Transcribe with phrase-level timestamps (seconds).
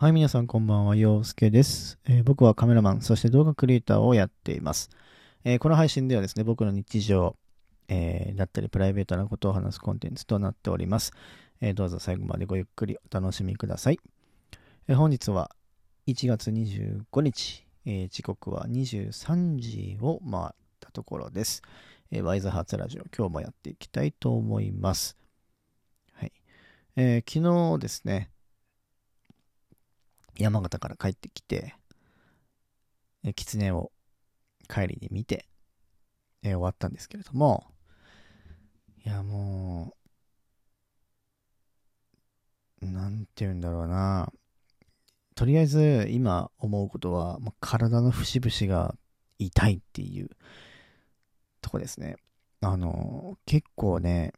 [0.00, 4.88] はい、皆さんこんばんは、陽介です、えー、僕はカメラマン、そして動画クリエイターをやっています。
[5.44, 7.36] えー、この配信ではですね、僕の日常、
[7.88, 11.12] えー、だったりプライベートなことを話すコンテンツとなっております。
[11.60, 14.00] えどうぞ最後までごゆっくりお楽しみください。
[14.88, 15.50] え本日は
[16.06, 20.48] 1月25日、え時刻は23時を回っ
[20.80, 21.60] たところです。
[22.10, 25.18] えワイズハーツラジオ、今日もやっていきたいと思います。
[26.14, 26.32] はい。
[26.96, 27.40] え昨
[27.74, 28.30] 日ですね、
[30.42, 31.74] 山形から帰ってきて、
[33.22, 33.92] え狐を
[34.68, 35.46] 帰りに見て、
[36.42, 37.66] え終わったんですけれども、
[39.04, 39.94] いやも
[42.82, 44.32] う、なんて言うんだろうな。
[45.34, 48.94] とりあえず今思うことは、ま体の節々が
[49.38, 50.30] 痛いっていう
[51.60, 52.16] とこですね。
[52.62, 54.32] あの、結構ね、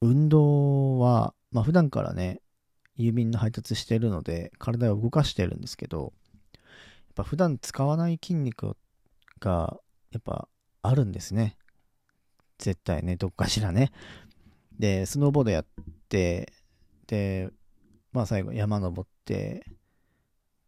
[0.00, 2.40] 運動は、まあ普段からね、
[2.98, 6.12] 郵便の配達してるので、体を動かしてるんですけど、
[6.54, 6.62] やっ
[7.14, 8.76] ぱ普段使わない筋肉
[9.40, 9.78] が、
[10.10, 10.48] やっぱ
[10.82, 11.56] あるんですね。
[12.58, 13.92] 絶対ね、どっかしらね。
[14.78, 15.66] で、スノーボードやっ
[16.08, 16.52] て、
[17.06, 17.50] で、
[18.12, 19.64] まあ最後山登って、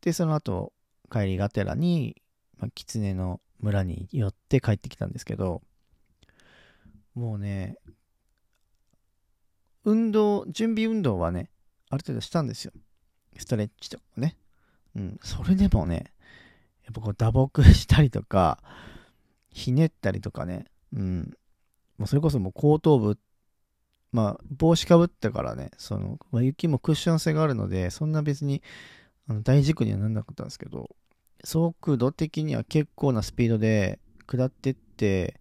[0.00, 0.72] で、その後、
[1.10, 2.22] 帰りがてらに、
[2.58, 5.62] まあ、狐の村に寄って帰ってきたんですけど、
[7.14, 7.76] もうね、
[9.84, 11.50] 運動、準備運動はね、
[11.92, 12.72] ある程度したんですよ。
[13.36, 14.34] ストレッチとかね。
[14.96, 15.20] うん。
[15.22, 16.06] それでもね、
[16.84, 18.58] やっぱこう打撲したりとか、
[19.50, 20.64] ひねったりとかね。
[20.94, 21.36] うん。
[21.98, 23.18] もうそれこそもう後頭部、
[24.10, 28.62] まあ帽子かぶったからね、その、まあ、雪もクッション性があるので、そんな別に
[29.28, 30.96] あの大事故にはならなかったんですけど、
[31.44, 35.38] 速度的には結構なスピードで下ってって、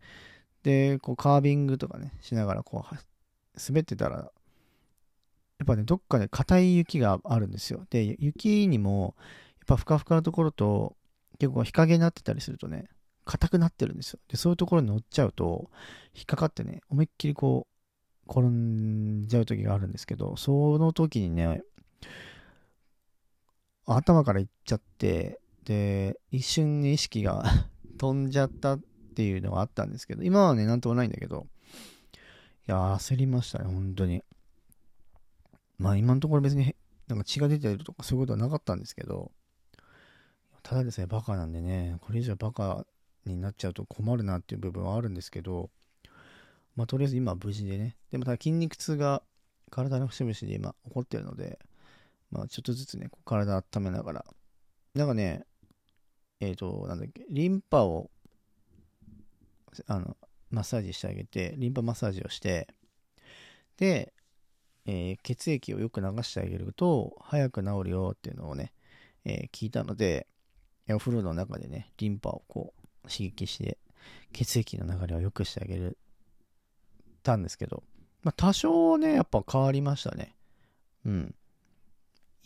[0.64, 2.96] で、こうカービングとかね、しながらこう、
[3.58, 4.30] 滑ってたら、
[5.62, 7.86] やっぱね、どっかで硬い雪があるんですよ。
[7.92, 9.14] で、雪にも、
[9.60, 10.96] やっぱふかふかのところと、
[11.38, 12.90] 結構日陰になってたりするとね、
[13.26, 14.20] 硬くなってるんですよ。
[14.28, 15.70] で、そういうところに乗っちゃうと、
[16.16, 17.68] 引っかかってね、思いっきりこ
[18.28, 21.62] う、転んじゃう時があるんですけど、その時にね、
[23.86, 27.44] 頭からいっちゃって、で、一瞬に意識が
[28.00, 28.80] 飛んじゃったっ
[29.14, 31.46] ていうのがあったんですけど、今はね、なんともないんだけど、
[32.68, 34.24] いや、焦りましたね、本当に。
[35.82, 36.76] まあ今のところ別に
[37.08, 39.32] なんか血が出てるとかそういうことはなかったんですけど、
[40.62, 42.86] ただですね、バカなんでね、これ以上バカ
[43.26, 45.72] になっちゃうと困るなっていう部分はあるんですけど、
[46.76, 49.24] まあとりあえず今は無事でね、でもただ筋肉痛が
[49.72, 51.58] 体の節々で今起こってるので、
[52.30, 54.26] まあちょっとずつね、体温めながら、
[54.94, 55.46] なんかね、
[56.40, 58.12] えっ、ー、と、なんだっけ、リンパを、
[59.88, 60.16] あの、
[60.52, 62.68] マッサージしてあげて、リンパマッサージをして、
[63.78, 64.14] で、
[64.86, 68.74] えー、血液をよく流してあげると早く治るよっていうのをね、
[69.26, 70.28] えー、聞いたので、
[70.90, 72.74] お風呂の中でね、リンパをこ
[73.06, 73.78] う刺激して
[74.34, 75.98] 血液の流れを良くしてあげる
[77.24, 77.84] たんですけど、
[78.24, 80.36] まあ、多少ね、やっぱ変わりましたね。
[81.06, 81.36] うん。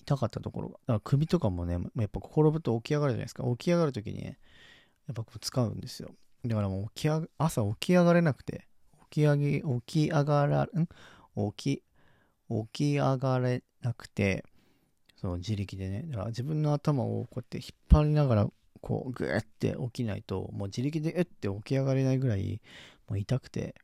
[0.02, 0.74] 痛かったところが。
[0.74, 3.44] だから首とかもね、やっぱ転ぶと起き上がるじゃないですか。
[3.44, 4.38] 起き上がるときにね、
[5.08, 6.12] やっぱこう使うんですよ。
[6.46, 8.68] だからもう起き朝起き上がれなくて、
[9.10, 10.88] 起き上げ、起き上がら、ん？
[11.58, 11.84] 起き
[12.50, 14.46] 起き上がれなくて、
[15.16, 18.48] その自力でね、だから自分の頭をこうやって引っ張りながら、
[18.82, 22.62] こう、グーって起きないと、もう自力でえって起き上がれないぐらい、
[23.08, 23.76] もう痛くて、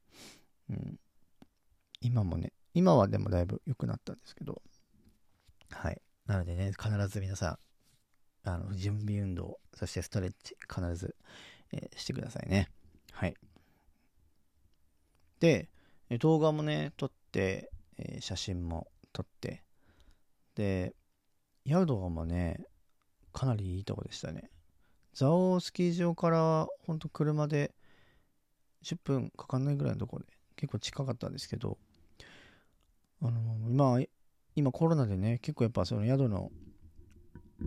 [0.70, 1.00] うん。
[2.02, 4.62] 今もね、今はでもだいぶ良くなったんですけど、
[5.72, 6.02] はい。
[6.26, 7.58] なのでね、必ず皆さ
[8.46, 11.16] ん、あの、準備運動、そしてストレッチ、必ず、
[11.72, 12.70] えー、してくださいね。
[13.12, 13.36] はい。
[15.40, 15.70] で、
[16.20, 19.63] 動画もね、撮って、えー、写真も撮って、
[20.56, 20.94] で、
[21.67, 22.66] 宿もね、
[23.34, 24.50] かなりいいとこでしたね。
[25.17, 27.73] 蔵王スキー場からほんと車で
[28.84, 31.78] 10分かかんないぐらいのところで結構近かったんですけど、
[33.22, 34.00] あの、今、
[34.56, 36.51] 今コロナでね、結構やっぱその宿の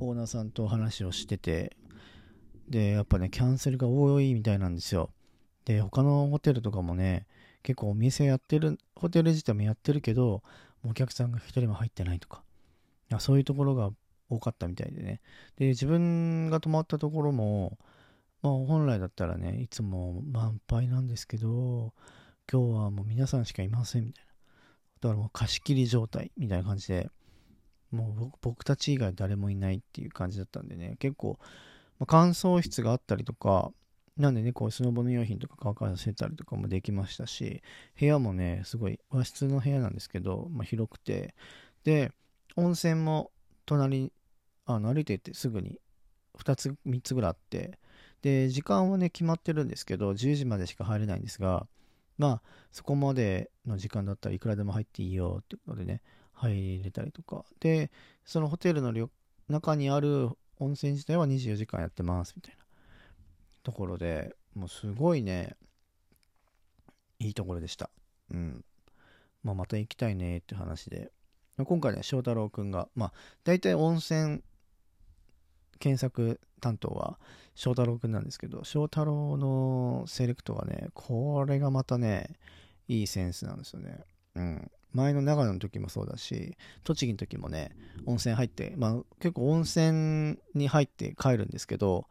[0.00, 1.76] オーナーさんと話をしてて、
[2.68, 5.10] で、やっぱね、キャンセルが多いみたいなんですよ。
[5.64, 7.26] で、他のホテルとかもね、
[7.64, 10.42] 結構お店やってる、ホテル自体もやってるけど、
[10.86, 12.44] お客さんが一人も入ってないとか、
[13.18, 13.90] そういうところが
[14.28, 15.20] 多かったみたいでね。
[15.56, 17.78] で、自分が泊まったところも、
[18.42, 21.94] まあ本来だったらね、いつも満杯なんですけど、
[22.52, 24.30] 今日はもう皆さんしかいませんみたいな。
[25.00, 27.10] だからもう貸し切り状態みたいな感じで、
[27.90, 31.38] もう僕たち以外誰もいないっていう感じだったんでね、結構、
[31.98, 33.72] まあ、乾燥室があったりとか、
[34.16, 37.62] なんでね、こう、スノボの用品とか乾かせたりとかもできましたし、
[37.98, 41.34] 部屋もね、すごい和室の部屋なんですけど、まあ、広くて、
[41.82, 42.12] で、
[42.56, 43.32] 温泉も
[43.66, 44.12] 隣
[44.66, 45.78] あの歩いていってすぐに
[46.38, 47.78] 2つ3つぐらいあって。
[48.22, 51.66] で時間はね決まってるんですけど10時までしか入れないんですが
[52.16, 56.00] まあそこまでの時間だったらいくらでも入っていいよっていうことでね
[56.32, 57.44] 入れたりとか。
[57.60, 57.90] で
[58.24, 58.94] そのホテルの
[59.48, 62.63] 中にある温泉自体は24時間やってますみたいな。
[63.64, 65.56] ところでもうすごいね
[67.18, 67.90] いいところでした。
[68.30, 68.64] うん。
[69.42, 71.10] まあまた行きたいねって話で。
[71.56, 73.12] 今回ね翔太郎くんがまあ
[73.44, 74.42] 大体温泉
[75.78, 77.18] 検索担当は
[77.54, 82.30] 翔太郎くんなんですけど翔太郎のセレクトがねこれがまたね
[82.88, 84.00] いいセンスなんですよね。
[84.34, 84.70] うん。
[84.92, 87.72] 前の長野の時もそうだし栃木の時もね
[88.06, 92.06] 温泉入ってまあ結構温泉に入って帰るんですけど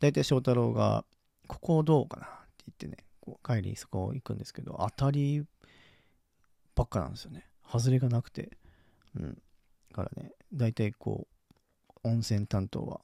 [0.00, 1.04] 大体翔太郎が
[1.46, 5.46] 「ここどうかな?」って言ってねこう帰りそこ行くんですけど当たり
[6.74, 7.46] ばっかなんですよね。
[7.70, 8.56] 外れがなくて。
[9.14, 9.34] うん。
[9.90, 11.28] だからね大体こ
[12.04, 13.00] う温泉担当は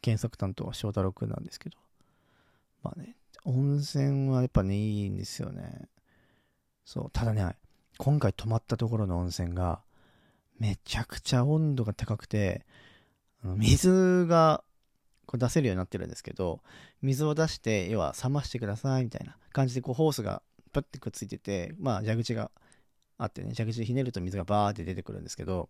[0.00, 1.78] 検索担当は翔太郎くんなんですけど。
[2.82, 5.88] まあね温泉はやっぱねいいんですよね。
[6.84, 7.56] そうただね
[7.98, 9.82] 今回泊まったところの温泉が
[10.58, 12.64] めちゃくちゃ温度が高くて
[13.42, 14.62] 水が
[15.28, 16.60] こう出せるようになってるんですけど
[17.02, 20.40] 水を出して要は冷ましてくださいみたいな感じでこうホースが
[20.72, 22.50] パッてくっついててまあ蛇口が
[23.18, 25.68] あってね蛇口でひねると水がバーって出てくるんですけど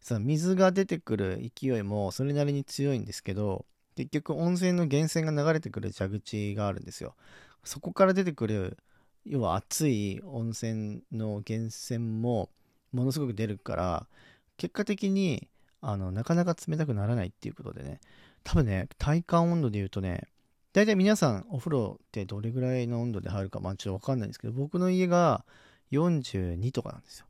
[0.00, 3.64] その水が出てくる勢いもそれなりに強いんですけど
[3.96, 7.14] 結局温泉の源泉が流れてくる蛇口があるんですよ。
[7.64, 8.76] そこから出てくる
[9.24, 12.50] 要は熱い温泉の源泉も
[12.92, 14.06] ものすごく出るから
[14.56, 15.48] 結果的に
[15.80, 18.00] あのなかなか冷たくならないっていうことでね。
[18.44, 20.28] 多分ね体感温度で言うとね
[20.72, 25.44] 大体皆さんお風呂ってどれぐらいの温度で入るかまあちょっとわかんないんですけど僕の家が
[25.92, 27.26] 42とかなんですよ。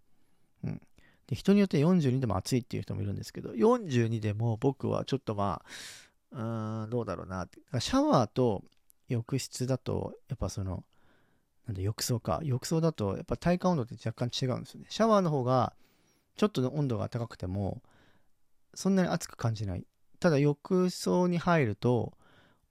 [0.65, 0.81] うん。
[1.27, 5.63] で人によって42でも暑いっていう人もいるんですけど42でも僕はちょっとま
[6.33, 7.47] あうーんどうだろうな
[7.81, 8.63] シャワーと
[9.09, 10.85] 浴室だとやっぱその
[11.67, 12.41] なんで浴槽か。
[12.43, 14.87] 浴槽だとやっぱ体感温度って若干違うんですよね。
[14.89, 15.73] シャワーの方が
[16.37, 17.83] ちょっとの温度が高くても
[18.75, 19.87] そんなに熱く感じない。
[20.25, 22.15] ただ浴槽に入ると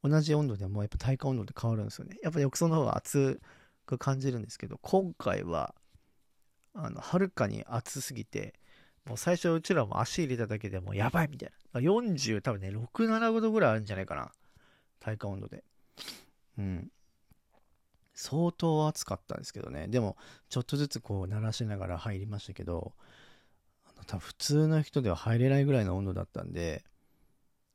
[0.04, 2.18] 同じ温度でもやっぱ体感温度って変わるんですよね。
[2.24, 3.40] やっぱ浴槽の方が熱
[3.86, 5.76] く感じるんですけど、今回は
[6.74, 8.56] あの、はるかに暑すぎて、
[9.06, 11.80] もう最初うちらも足入れただけでもやばいみたいな。
[11.80, 14.32] 40多分ね、6、7度ぐらいあるんじゃないかな。
[15.00, 15.64] 体感温度で。
[16.58, 16.92] うん。
[18.16, 19.88] 相当暑かったんですけどね。
[19.90, 20.18] でも、
[20.50, 22.94] ちょっとずつこう鳴らしながら入りましたけど、
[24.08, 26.84] 多分普通の人では入れないぐらいの温度だったんで、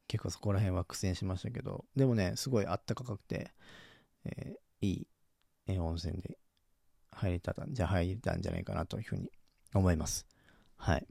[0.08, 3.52] 結構そこら辺は苦戦しましたけど、でもね、すごいあったかくて、
[4.24, 5.06] えー、いい、
[5.66, 6.38] え温泉で
[7.12, 9.30] 入れたじゃ入れたんじゃないかなというふうに
[9.74, 10.26] 思います。
[10.76, 11.06] はい。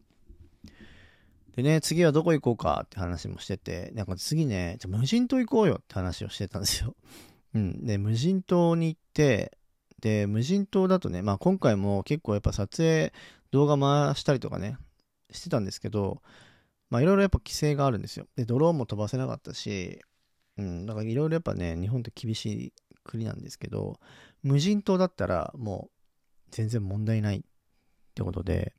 [1.56, 6.96] でね、次はどこ行こうかって話もしてて、なんか次ね、じゃ無人島行こうよって話をしてたんですよ。
[7.56, 7.86] うん。
[7.86, 9.58] で、無人島に行って、
[10.00, 13.12] で、無人島だとね、まあ今回も結構やっぱ撮影、
[13.52, 14.78] 動画回したりとかね、
[15.32, 16.22] してたんですけど、
[16.90, 18.28] まあいろいろやっぱ規制があるんですよ。
[18.36, 20.02] で、ドローンも飛ばせなかったし、
[20.58, 22.74] うん、だからいろいろやっぱね、日本って厳しい
[23.04, 24.00] 国なんですけど、
[24.44, 25.92] 無人島だったらもう
[26.52, 27.42] 全然問題ないっ
[28.16, 28.74] てことで、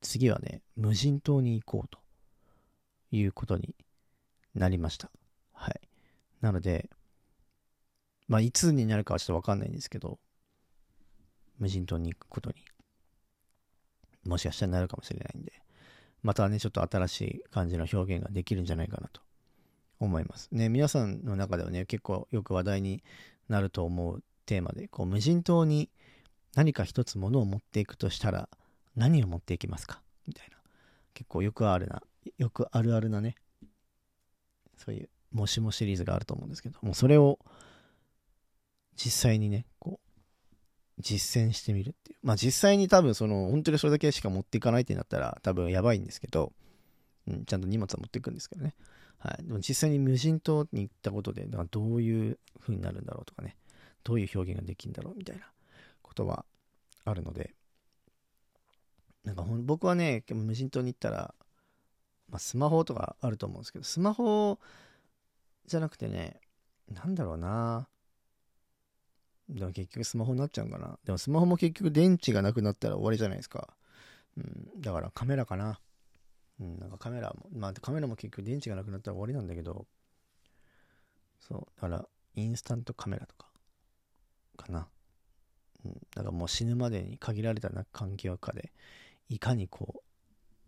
[0.00, 1.98] 次はね、無人島に行こうと
[3.10, 3.74] いうことに
[4.54, 5.10] なりました。
[5.52, 5.80] はい。
[6.40, 6.90] なので、
[8.28, 10.18] まあ、いつになるかはちょっとわかんないんですけど、
[11.58, 12.56] 無人島に行くことに、
[14.24, 15.63] もしかしたらなるかもしれないんで、
[16.24, 19.20] またね、ちょっと新しい感じの表現ができるんじゃないかなと
[20.00, 20.48] 思います。
[20.50, 23.04] ね、皆さんの中ではね、結構よく話題に
[23.48, 25.90] なると思うテーマで、こう、無人島に
[26.56, 28.48] 何か一つものを持っていくとしたら
[28.96, 30.02] 何を持っていきますか？
[30.26, 30.56] みたいな。
[31.12, 32.02] 結構よくあるな
[32.38, 33.36] よくあるあるなね。
[34.76, 37.38] そういうもしもシリーズがあると思うんですけどもうそれを
[38.96, 40.03] 実際にねこう
[40.98, 42.18] 実践してみるっていう。
[42.22, 46.52] まあ実際に多分その本当にそれだけしか持っていかないってなったら多分やばいんですけど、
[47.26, 48.74] うん、ちゃんと荷物は持っていくんですけどね。
[49.18, 49.44] はい。
[49.44, 53.56] でも実際に無人島に行ったことでどういう風になるんだろうとかね。
[54.04, 55.46] どういう表現ができるんだろうみたいな
[56.02, 56.44] ことは
[57.04, 57.54] あるので、
[59.24, 61.34] なんか僕はね、無人島に行ったら、
[62.28, 64.58] まあ、スマホとかあると思うんですけど、スマホ
[65.66, 66.40] じゃなくてね、
[66.92, 67.88] なんだろうな。
[69.48, 70.98] でも結局スマホになっちゃうんかな。
[71.04, 73.74] でもスマホも結局電池がなくなったら終わりじゃないですか。
[74.36, 75.80] うん、だからカメラかな。
[76.60, 79.86] うん、なんかカメラも、まあカメラも結局電池がなくなったら終わりなんだけど、
[81.40, 83.48] そう、だからインスタントカメラとか、
[84.56, 84.88] かな。
[85.84, 88.72] うん、だからもう死ぬまでに限られた環境下で
[89.28, 90.02] いかにこ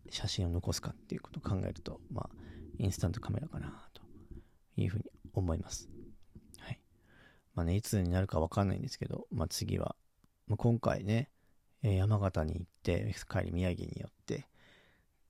[0.06, 2.30] う写真を残すかっていうことを考えるとまあ
[2.78, 4.02] インスタントカメラかなと
[4.76, 5.88] いうふうに思います。
[7.56, 9.96] まあね、いつになるかわかんないんですけど、まあ次は、
[10.46, 11.30] まあ、今回ね、
[11.82, 14.46] えー、山形に行って、帰り宮城に寄って、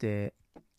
[0.00, 0.34] で、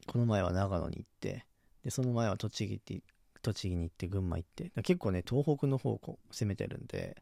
[0.05, 1.45] この前は長野に行って、
[1.83, 3.01] で、その前は栃木って、
[3.41, 7.15] 栃木に行って群馬行って、結構ね、東北の方を攻めてるんで、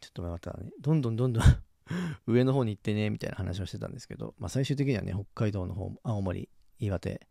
[0.00, 1.44] ちょっとまたね、どんどんどんどん
[2.26, 6.48] 上の方に行ってね、みたいな話をしてたんですけど、まあ最終的にはね、北海道の方も、青森、
[6.80, 7.28] 岩手、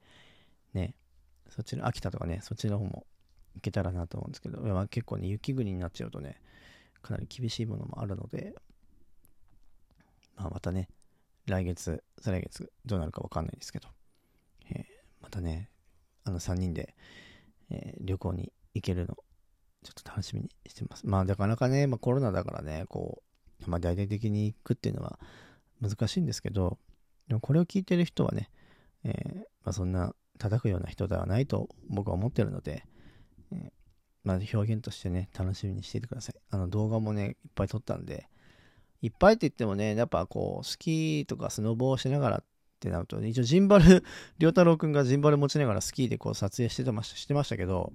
[0.73, 0.95] ね、
[1.49, 3.05] そっちの秋田とかね、そっちの方も
[3.55, 6.41] 行けたらなと思うんですけど、まあ、結構ね、雪国になっちゃうとね、
[7.01, 8.53] かなり厳しいものもあるので、
[10.35, 10.89] まあまたね、
[11.45, 13.87] 来月、再来月、どうなるかわかんないですけど、
[14.69, 14.83] えー、
[15.21, 15.69] またね、
[16.23, 16.95] あの3人で、
[17.69, 19.17] えー、旅行に行けるの、
[19.83, 21.07] ちょっと楽しみにしてます。
[21.07, 23.21] まあなかなかね、まあ、コロナだからね、こ
[23.65, 25.19] う、まあ大々的に行くっていうのは
[25.81, 26.77] 難しいんですけど、
[27.27, 28.49] でもこれを聞いてる人はね、
[29.03, 32.85] えー、まあ、そんな叩くような人ではないと僕は思ってるので、
[34.25, 36.35] まあ表現としてね、楽しみにしていてください。
[36.49, 38.27] あの動画もね、いっぱい撮ったんで、
[39.01, 42.43] いっぱいって言ってもね、やっぱこう、スキーとかスノボをしながらっ
[42.79, 44.03] てなると、ね、一応ジンバル、
[44.39, 47.93] 良太郎くんがジンバル持ちながらスキーでこう撮影してましたしてましたけど、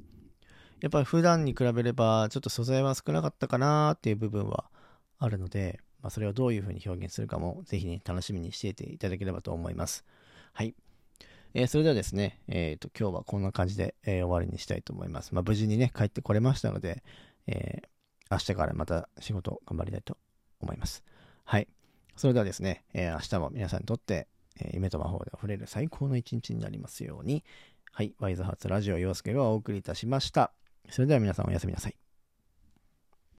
[0.81, 4.71] やっぱり普段に比べればちょっと素材は少なかったかなっていう部分は
[5.19, 10.05] あるので、まあ、それをどういうふうに表現するかもぜひね、楽しみにしていていただければと思います。
[10.53, 10.75] はい。
[11.55, 15.35] えー、それではですね、えっ、ー、と、今日はこんな感じで、えー、終わりにしたいと思います。
[15.35, 17.03] まあ、無事にね、帰ってこれましたので、
[17.47, 17.83] え
[18.31, 20.17] 明日からまた仕事頑張りたいと
[20.61, 21.03] 思います。
[21.45, 21.67] はい。
[22.17, 24.29] それではですね、え、明日も皆さんにとって、
[24.61, 27.43] え、夢と魔法で溢れる最高の一日になりますように、
[27.93, 28.15] はい。
[28.21, 30.53] ワイズハーツラジオ陽介がお送りいたしました。
[30.89, 32.10] それでは皆さんおやすみなさい。